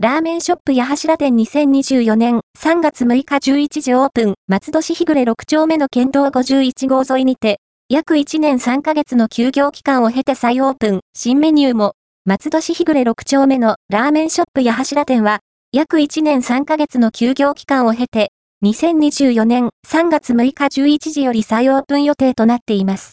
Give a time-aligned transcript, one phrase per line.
[0.00, 15.40] ラーメンショップ矢柱店2024年3月6日11時オープン、松戸市日暮れ6丁目の県道51号沿いにて、約1年3ヶ月の休業期間を経て再オープン、新メニューも、松戸市日暮れ6丁目のラーメンショップ矢柱店は、
[15.72, 18.30] 約1年3ヶ月の休業期間を経て、
[18.64, 23.06] 2024年3月6日11時より再オープン予定となっています。